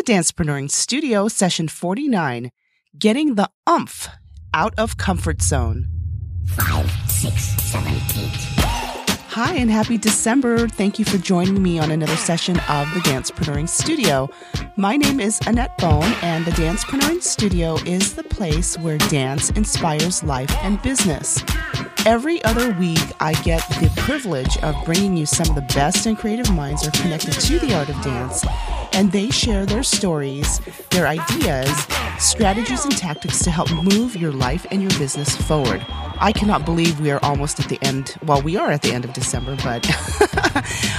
[0.00, 2.50] the Dancepreneuring Studio, session 49
[2.98, 4.08] Getting the Umph
[4.54, 5.88] Out of Comfort Zone.
[6.46, 8.59] Five, six, seven, eight.
[9.34, 10.66] Hi, and happy December.
[10.66, 14.28] Thank you for joining me on another session of the Dancepreneuring Studio.
[14.74, 20.24] My name is Annett Bone, and the Dancepreneuring Studio is the place where dance inspires
[20.24, 21.44] life and business.
[22.04, 26.18] Every other week, I get the privilege of bringing you some of the best and
[26.18, 28.44] creative minds are connected to the art of dance,
[28.92, 31.70] and they share their stories, their ideas,
[32.18, 35.86] strategies, and tactics to help move your life and your business forward.
[36.22, 38.14] I cannot believe we are almost at the end.
[38.22, 39.86] Well, we are at the end of December, but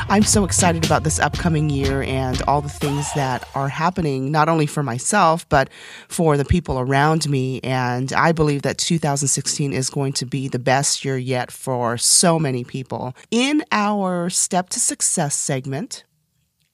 [0.09, 4.49] I'm so excited about this upcoming year and all the things that are happening, not
[4.49, 5.69] only for myself, but
[6.07, 7.59] for the people around me.
[7.61, 12.39] And I believe that 2016 is going to be the best year yet for so
[12.39, 13.15] many people.
[13.29, 16.03] In our Step to Success segment,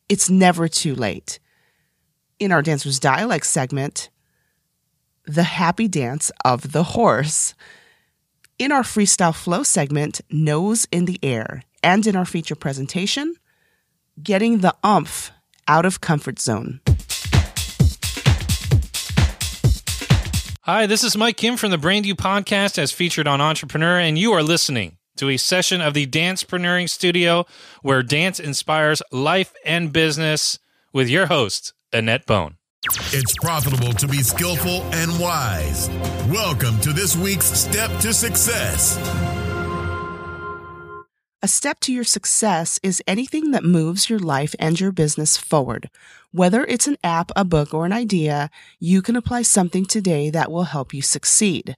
[0.08, 1.40] it's never too late.
[2.40, 4.10] In our Dancer's Dialect segment,
[5.26, 7.54] the happy dance of the horse.
[8.60, 13.36] In our freestyle flow segment, Nose in the Air, and in our feature presentation,
[14.24, 15.30] Getting the Umph
[15.68, 16.82] Out of Comfort Zone.
[20.64, 24.18] Hi, this is Mike Kim from the Brand You podcast as featured on Entrepreneur, and
[24.18, 27.46] you are listening to a session of the Dancepreneuring Studio
[27.84, 30.58] where dance inspires life and business
[30.92, 32.58] with your host, Annett Bone.
[32.90, 35.90] It's profitable to be skillful and wise.
[36.30, 38.98] Welcome to this week's Step to Success.
[41.42, 45.90] A step to your success is anything that moves your life and your business forward.
[46.32, 50.50] Whether it's an app, a book, or an idea, you can apply something today that
[50.50, 51.76] will help you succeed.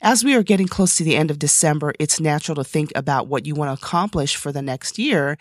[0.00, 3.26] As we are getting close to the end of December, it's natural to think about
[3.26, 5.36] what you want to accomplish for the next year.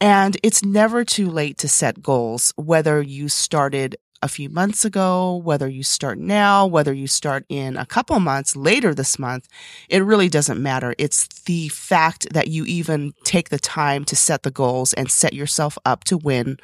[0.00, 5.36] And it's never too late to set goals, whether you started a few months ago,
[5.44, 9.46] whether you start now, whether you start in a couple months later this month,
[9.90, 10.94] it really doesn't matter.
[10.98, 15.34] It's the fact that you even take the time to set the goals and set
[15.34, 16.56] yourself up to win,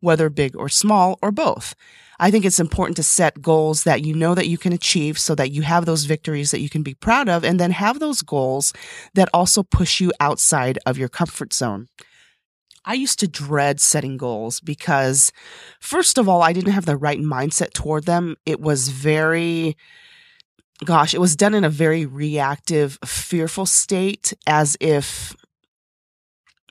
[0.00, 1.74] whether big or small or both.
[2.20, 5.34] I think it's important to set goals that you know that you can achieve so
[5.36, 8.20] that you have those victories that you can be proud of and then have those
[8.20, 8.74] goals
[9.14, 11.88] that also push you outside of your comfort zone.
[12.86, 15.32] I used to dread setting goals because,
[15.80, 18.36] first of all, I didn't have the right mindset toward them.
[18.46, 19.76] It was very,
[20.84, 25.34] gosh, it was done in a very reactive, fearful state as if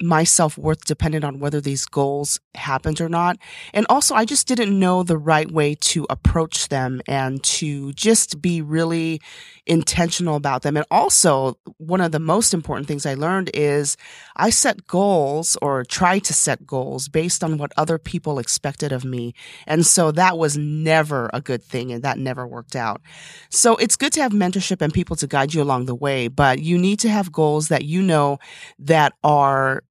[0.01, 3.37] my self worth depended on whether these goals happened or not.
[3.73, 8.41] And also, I just didn't know the right way to approach them and to just
[8.41, 9.21] be really
[9.67, 10.77] intentional about them.
[10.77, 13.97] And also, one of the most important things I learned is
[14.35, 19.05] I set goals or try to set goals based on what other people expected of
[19.05, 19.33] me.
[19.67, 23.01] And so that was never a good thing and that never worked out.
[23.49, 26.59] So it's good to have mentorship and people to guide you along the way, but
[26.59, 28.39] you need to have goals that you know
[28.79, 29.83] that are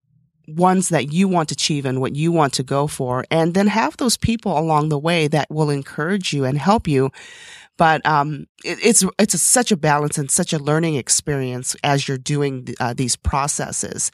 [0.48, 3.66] ones that you want to achieve and what you want to go for, and then
[3.66, 7.10] have those people along the way that will encourage you and help you.
[7.76, 12.06] But um, it, it's it's a, such a balance and such a learning experience as
[12.06, 14.10] you're doing uh, these processes.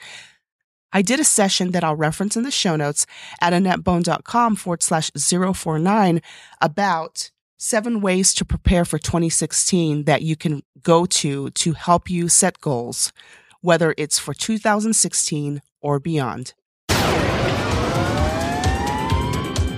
[0.92, 3.06] I did a session that I'll reference in the show notes
[3.40, 6.20] at annettbone.com forward slash 049
[6.60, 12.28] about seven ways to prepare for 2016 that you can go to to help you
[12.28, 13.12] set goals,
[13.60, 16.54] whether it's for 2016 or beyond.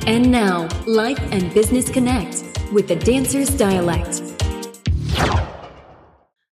[0.04, 4.22] And now, Life and Business Connect with the Dancer's Dialect.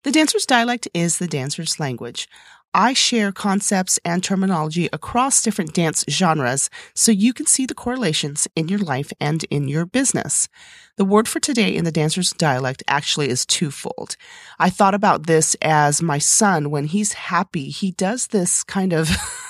[0.03, 2.29] The Dancer's Dialect is the dancer's language.
[2.75, 8.49] I share concepts and terminology across different dance genres so you can see the correlations
[8.57, 10.49] in your life and in your business.
[10.97, 14.17] The word for today in the dancer's dialect actually is twofold.
[14.59, 19.09] I thought about this as my son, when he's happy, he does this kind of,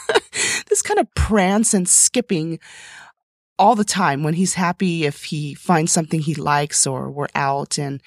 [0.68, 2.60] this kind of prance and skipping
[3.58, 7.78] all the time when he's happy if he finds something he likes or we're out
[7.78, 8.00] and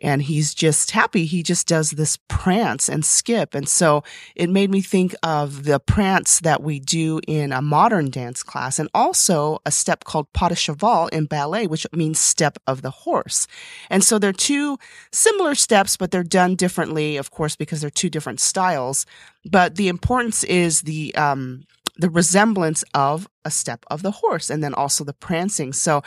[0.00, 3.54] and he's just happy he just does this prance and skip.
[3.54, 4.02] And so
[4.34, 8.78] it made me think of the prance that we do in a modern dance class
[8.78, 12.90] and also a step called pas de cheval in ballet which means step of the
[12.90, 13.46] horse.
[13.88, 14.78] And so they're two
[15.12, 19.06] similar steps but they're done differently of course because they're two different styles.
[19.48, 21.64] But the importance is the um
[21.98, 25.72] the resemblance of a step of the horse and then also the prancing.
[25.72, 26.02] So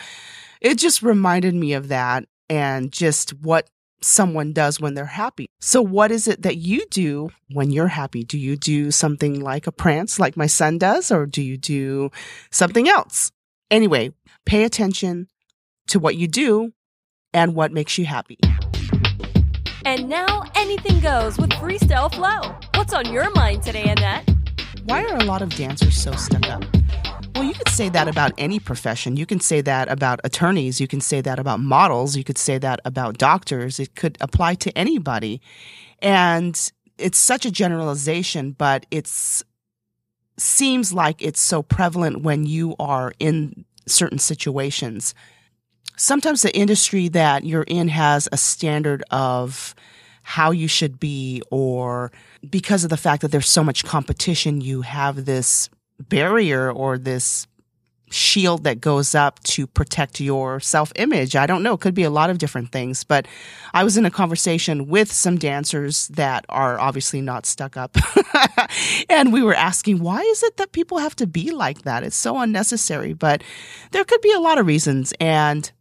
[0.62, 3.70] it just reminded me of that and just what
[4.02, 5.48] someone does when they're happy.
[5.60, 8.24] So what is it that you do when you're happy?
[8.24, 12.10] Do you do something like a prance like my son does or do you do
[12.52, 13.32] something else?
[13.70, 14.12] Anyway,
[14.46, 15.28] pay attention,
[15.90, 16.72] to what you do
[17.34, 18.38] and what makes you happy.
[19.86, 22.56] And now anything goes with Freestyle Flow.
[22.76, 24.39] What's on your mind today, Annett?
[24.86, 26.64] Why are a lot of dancers so stuck up?
[27.36, 29.18] Well, you could say that about any profession.
[29.18, 30.82] You can say that about attorneys.
[30.82, 32.18] You can say that about models.
[32.18, 33.80] You could say that about doctors.
[33.80, 35.42] It could apply to anybody.
[36.02, 39.44] And it's such a generalization, but it's
[40.38, 45.14] seems like it's so prevalent when you are in certain situations.
[45.98, 49.76] Sometimes the industry that you're in has a standard of
[50.24, 52.12] how you should be, or
[52.48, 55.70] because of the fact that there's so much competition, you have this
[56.00, 57.48] barrier or this
[58.12, 61.36] shield that goes up to protect your self image.
[61.36, 61.74] I don't know.
[61.74, 63.28] It could be a lot of different things, but
[63.74, 67.98] I was in a conversation with some dancers that are obviously not stuck up.
[69.10, 72.04] and we were asking, why is it that people have to be like that?
[72.04, 73.44] It's so unnecessary, but
[73.92, 75.14] there could be a lot of reasons.
[75.20, 75.72] And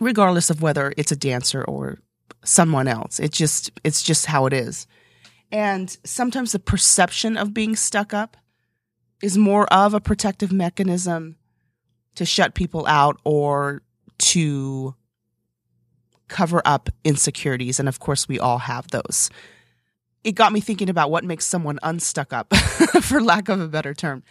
[0.00, 1.98] regardless of whether it's a dancer or
[2.44, 4.86] someone else, it just, it's just how it is.
[5.52, 8.36] And sometimes the perception of being stuck up
[9.22, 11.36] is more of a protective mechanism
[12.14, 13.82] to shut people out or
[14.18, 14.94] to
[16.28, 17.80] cover up insecurities.
[17.80, 19.30] And of course, we all have those.
[20.22, 22.54] It got me thinking about what makes someone unstuck up,
[23.02, 24.22] for lack of a better term.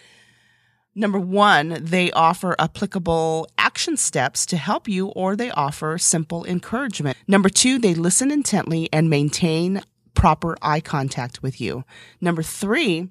[0.96, 7.18] Number one, they offer applicable action steps to help you, or they offer simple encouragement.
[7.28, 9.82] Number two, they listen intently and maintain
[10.14, 11.84] proper eye contact with you.
[12.22, 13.10] Number three,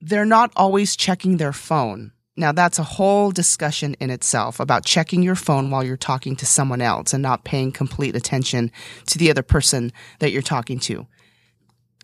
[0.00, 2.12] they're not always checking their phone.
[2.36, 6.46] Now, that's a whole discussion in itself about checking your phone while you're talking to
[6.46, 8.72] someone else and not paying complete attention
[9.06, 11.06] to the other person that you're talking to.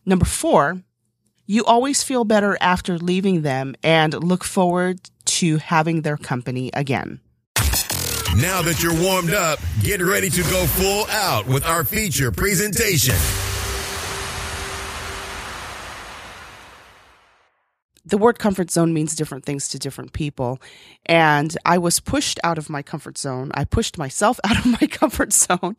[0.07, 0.83] Number four,
[1.47, 7.21] you always feel better after leaving them and look forward to having their company again.
[8.37, 13.17] Now that you're warmed up, get ready to go full out with our feature presentation.
[18.05, 20.61] The word comfort zone means different things to different people.
[21.07, 23.51] And I was pushed out of my comfort zone.
[23.55, 25.77] I pushed myself out of my comfort zone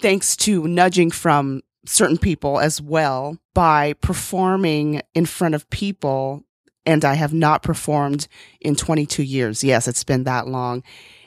[0.00, 6.42] thanks to nudging from certain people as well by performing in front of people.
[6.84, 8.28] And I have not performed
[8.60, 9.64] in 22 years.
[9.64, 10.82] Yes, it's been that long.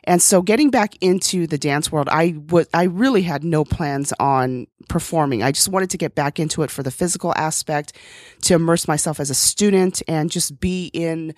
[0.05, 4.13] And so getting back into the dance world, I would, I really had no plans
[4.19, 5.43] on performing.
[5.43, 7.93] I just wanted to get back into it for the physical aspect,
[8.43, 11.33] to immerse myself as a student and just be in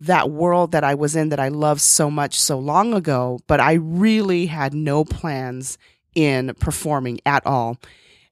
[0.00, 3.38] that world that I was in that I loved so much so long ago.
[3.46, 5.78] But I really had no plans
[6.14, 7.78] in performing at all.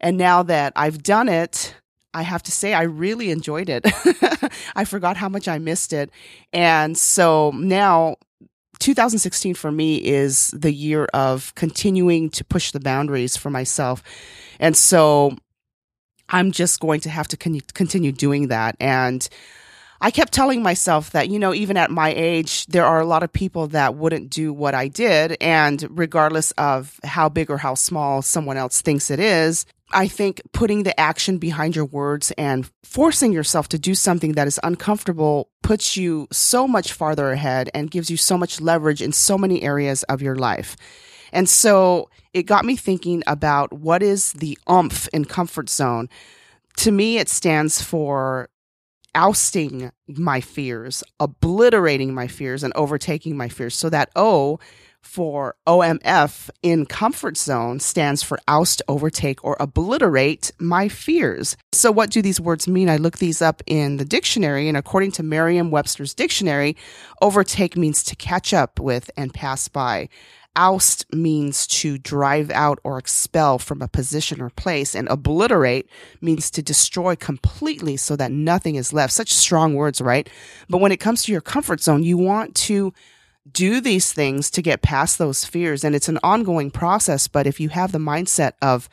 [0.00, 1.74] And now that I've done it,
[2.14, 3.84] I have to say, I really enjoyed it.
[4.74, 6.10] I forgot how much I missed it.
[6.52, 8.16] And so now
[8.78, 14.02] 2016 for me is the year of continuing to push the boundaries for myself.
[14.60, 15.36] And so
[16.28, 18.76] I'm just going to have to con- continue doing that.
[18.80, 19.28] And
[20.00, 23.22] I kept telling myself that, you know, even at my age, there are a lot
[23.22, 25.36] of people that wouldn't do what I did.
[25.40, 30.42] And regardless of how big or how small someone else thinks it is, I think
[30.52, 35.48] putting the action behind your words and forcing yourself to do something that is uncomfortable
[35.62, 39.62] puts you so much farther ahead and gives you so much leverage in so many
[39.62, 40.76] areas of your life.
[41.32, 46.08] And so it got me thinking about what is the umph in comfort zone.
[46.78, 48.50] To me, it stands for
[49.18, 53.74] ousting my fears, obliterating my fears, and overtaking my fears.
[53.74, 54.60] So that O
[55.02, 61.56] for OMF in comfort zone stands for oust, overtake, or obliterate my fears.
[61.72, 62.88] So, what do these words mean?
[62.88, 66.76] I looked these up in the dictionary, and according to Merriam Webster's dictionary,
[67.20, 70.08] overtake means to catch up with and pass by.
[70.58, 75.88] Oust means to drive out or expel from a position or place, and obliterate
[76.20, 79.12] means to destroy completely so that nothing is left.
[79.12, 80.28] Such strong words, right?
[80.68, 82.92] But when it comes to your comfort zone, you want to
[83.50, 85.84] do these things to get past those fears.
[85.84, 87.28] And it's an ongoing process.
[87.28, 88.88] But if you have the mindset of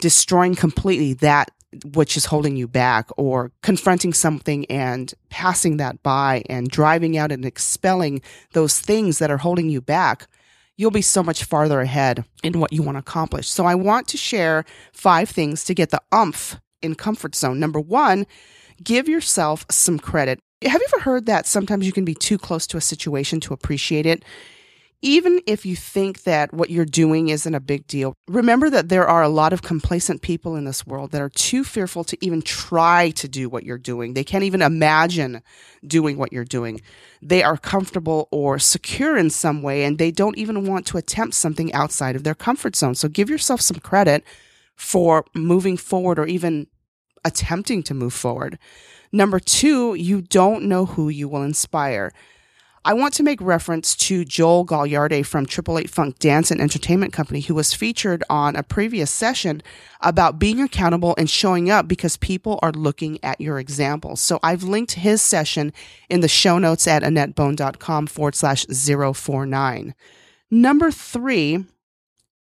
[0.00, 1.50] destroying completely that
[1.92, 7.32] which is holding you back or confronting something and passing that by and driving out
[7.32, 10.28] and expelling those things that are holding you back,
[10.76, 13.48] you'll be so much farther ahead in what you want to accomplish.
[13.48, 17.60] So I want to share five things to get the umph in comfort zone.
[17.60, 18.26] Number one,
[18.82, 20.40] give yourself some credit.
[20.62, 23.54] Have you ever heard that sometimes you can be too close to a situation to
[23.54, 24.24] appreciate it?
[25.04, 29.06] Even if you think that what you're doing isn't a big deal, remember that there
[29.06, 32.40] are a lot of complacent people in this world that are too fearful to even
[32.40, 34.14] try to do what you're doing.
[34.14, 35.42] They can't even imagine
[35.86, 36.80] doing what you're doing.
[37.20, 41.34] They are comfortable or secure in some way, and they don't even want to attempt
[41.34, 42.94] something outside of their comfort zone.
[42.94, 44.24] So give yourself some credit
[44.74, 46.66] for moving forward or even
[47.26, 48.58] attempting to move forward.
[49.12, 52.10] Number two, you don't know who you will inspire.
[52.86, 57.14] I want to make reference to Joel Gagliardi from Triple Eight Funk Dance and Entertainment
[57.14, 59.62] Company, who was featured on a previous session
[60.02, 64.16] about being accountable and showing up because people are looking at your example.
[64.16, 65.72] So I've linked his session
[66.10, 69.94] in the show notes at AnnettBone.com forward slash 049.
[70.50, 71.64] Number three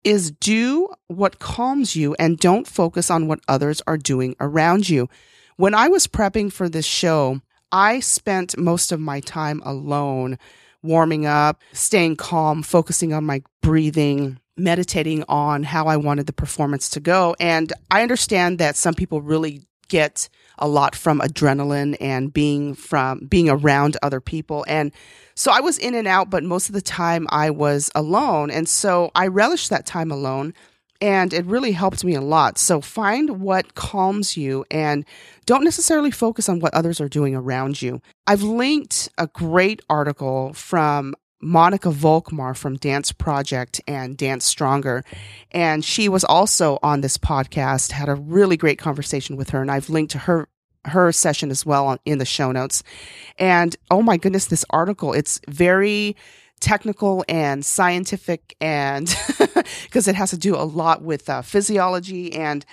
[0.05, 5.11] is do what calms you and don't focus on what others are doing around you.
[5.57, 10.39] When I was prepping for this show, I spent most of my time alone,
[10.83, 16.89] warming up, staying calm, focusing on my breathing, meditating on how I wanted the performance
[16.91, 17.35] to go.
[17.41, 23.27] And I understand that some people really get a lot from adrenaline and being from
[23.27, 24.65] being around other people.
[24.69, 24.93] And
[25.35, 28.51] so I was in and out, but most of the time I was alone.
[28.51, 30.55] And so I relished that time alone
[31.01, 32.59] and it really helped me a lot.
[32.59, 35.05] So find what calms you and
[35.47, 38.03] don't necessarily focus on what others are doing around you.
[38.27, 45.05] I've linked a great article from Monica Volkmar from Dance Project and Dance Stronger.
[45.51, 49.63] And she was also on this podcast, had a really great conversation with her.
[49.63, 50.49] And I've linked to her
[50.87, 52.83] her session as well in the show notes.
[53.39, 56.17] And oh my goodness, this article, it's very
[56.61, 59.15] technical and scientific and
[59.85, 62.65] because it has to do a lot with uh, physiology and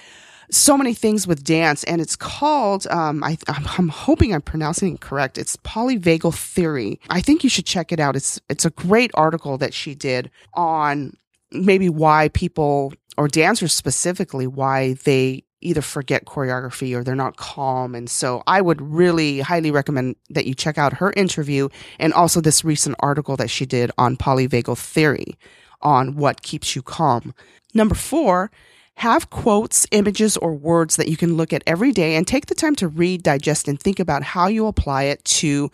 [0.50, 1.84] so many things with dance.
[1.86, 3.38] And it's called um, I,
[3.78, 5.38] am hoping i'm pronouncing it correct.
[5.38, 7.00] It's polyvagal theory.
[7.10, 8.16] I think you should check it out.
[8.16, 11.14] It's it's a great article that she did on
[11.52, 17.96] maybe why people or dancers specifically why they either forget choreography or they're not calm.
[17.96, 22.42] And so I would really highly recommend that you check out her interview and also
[22.42, 25.36] this recent article that she did on polyvagal theory
[25.82, 27.34] on what keeps you calm.
[27.74, 28.52] Number four,
[28.96, 32.56] have quotes, images, or words that you can look at every day and take the
[32.56, 35.70] time to read, digest, and think about how you apply it to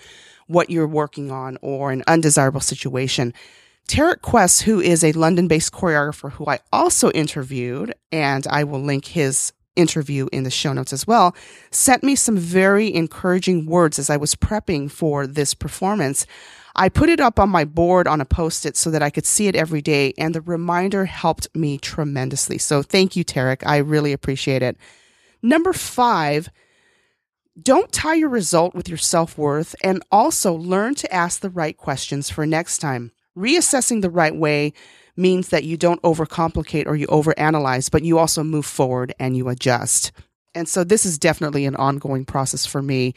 [0.47, 3.33] what you're working on or an undesirable situation.
[3.87, 8.81] Tarek Quest, who is a London based choreographer who I also interviewed, and I will
[8.81, 11.35] link his interview in the show notes as well,
[11.71, 16.25] sent me some very encouraging words as I was prepping for this performance.
[16.75, 19.25] I put it up on my board on a post it so that I could
[19.25, 22.57] see it every day, and the reminder helped me tremendously.
[22.57, 23.63] So thank you, Tarek.
[23.65, 24.77] I really appreciate it.
[25.41, 26.49] Number five,
[27.61, 31.77] don't tie your result with your self worth, and also learn to ask the right
[31.77, 33.11] questions for next time.
[33.37, 34.73] Reassessing the right way
[35.15, 39.49] means that you don't overcomplicate or you overanalyze, but you also move forward and you
[39.49, 40.11] adjust.
[40.55, 43.13] And so this is definitely an ongoing process for me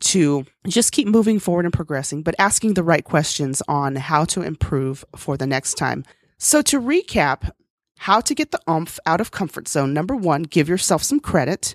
[0.00, 4.42] to just keep moving forward and progressing, but asking the right questions on how to
[4.42, 6.04] improve for the next time.
[6.38, 7.50] So to recap,
[7.98, 9.92] how to get the umph out of comfort zone.
[9.92, 11.74] Number one, give yourself some credit.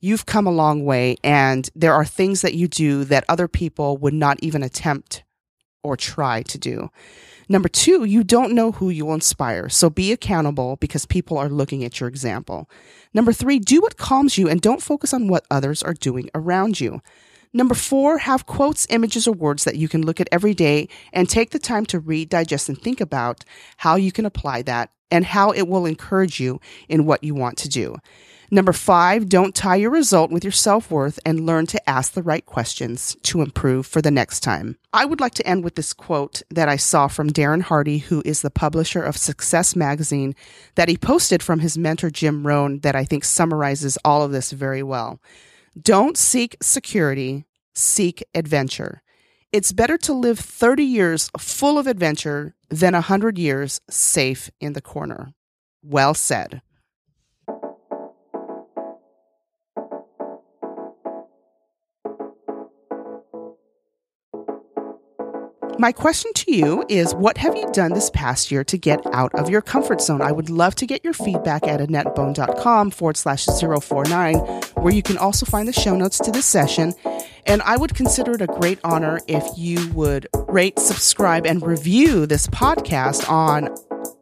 [0.00, 3.98] You've come a long way and there are things that you do that other people
[3.98, 5.24] would not even attempt
[5.82, 6.90] or try to do.
[7.50, 11.48] Number two, you don't know who you will inspire, so be accountable because people are
[11.48, 12.68] looking at your example.
[13.14, 16.78] Number three, do what calms you and don't focus on what others are doing around
[16.78, 17.00] you.
[17.54, 21.26] Number four, have quotes, images, or words that you can look at every day and
[21.26, 23.44] take the time to read, digest, and think about
[23.78, 27.56] how you can apply that and how it will encourage you in what you want
[27.58, 27.96] to do.
[28.50, 32.22] Number five, don't tie your result with your self worth and learn to ask the
[32.22, 34.78] right questions to improve for the next time.
[34.90, 38.22] I would like to end with this quote that I saw from Darren Hardy, who
[38.24, 40.34] is the publisher of Success Magazine,
[40.76, 44.50] that he posted from his mentor Jim Rohn that I think summarizes all of this
[44.52, 45.20] very well.
[45.78, 49.02] Don't seek security, seek adventure.
[49.52, 54.80] It's better to live 30 years full of adventure than 100 years safe in the
[54.80, 55.34] corner.
[55.82, 56.62] Well said.
[65.80, 69.32] My question to you is what have you done this past year to get out
[69.36, 70.20] of your comfort zone?
[70.20, 74.34] I would love to get your feedback at AnnettBone.com forward slash 049,
[74.74, 76.94] where you can also find the show notes to this session.
[77.46, 82.26] And I would consider it a great honor if you would rate, subscribe, and review
[82.26, 83.68] this podcast on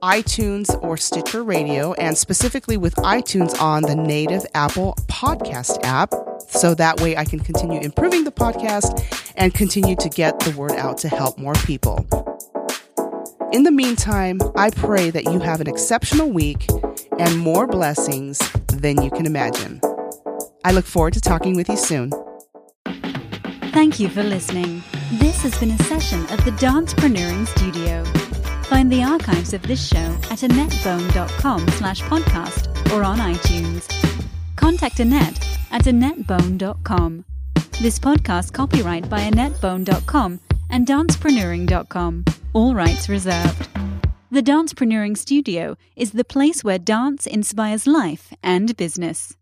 [0.03, 6.13] iTunes or Stitcher Radio, and specifically with iTunes on the native Apple podcast app.
[6.49, 9.03] So that way I can continue improving the podcast
[9.37, 12.07] and continue to get the word out to help more people.
[13.53, 16.67] In the meantime, I pray that you have an exceptional week
[17.19, 18.39] and more blessings
[18.73, 19.81] than you can imagine.
[20.65, 22.13] I look forward to talking with you soon.
[23.73, 24.83] Thank you for listening.
[25.13, 28.05] This has been a session of the Dancepreneuring Studio.
[28.65, 29.97] Find the archives of this show
[30.31, 33.87] at annettbone.com slash podcast or on iTunes.
[34.57, 37.23] Contact Annett at annettbone.com.
[37.83, 40.41] This podcast copyright by annettbone.com
[40.71, 42.25] and dancepreneuring.com.
[42.55, 43.69] All rights reserved.
[44.31, 49.37] The Dancepreneuring Studio is the place where dance inspires life and business.